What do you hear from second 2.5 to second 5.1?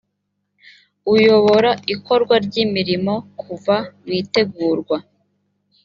imirimo kuva mu itegurwa